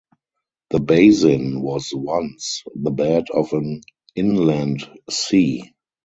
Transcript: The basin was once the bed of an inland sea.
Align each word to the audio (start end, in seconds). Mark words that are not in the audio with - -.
The 0.71 0.79
basin 0.79 1.61
was 1.61 1.91
once 1.93 2.63
the 2.73 2.89
bed 2.89 3.25
of 3.31 3.53
an 3.53 3.81
inland 4.15 4.81
sea. 5.11 5.75